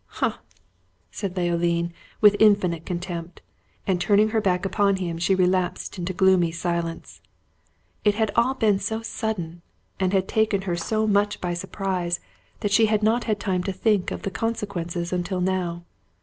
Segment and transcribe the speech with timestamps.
[0.17, 0.39] "Ha!"
[1.11, 1.91] said Leoline,
[2.21, 3.43] with infinite contempt,
[3.85, 7.21] and turning her back upon him she relapsed into gloomy silence.
[8.03, 9.61] It had all been so sudden,
[9.99, 12.19] and had taken her so much by surprise,
[12.61, 15.83] that she had not had time to think of the consequences until now.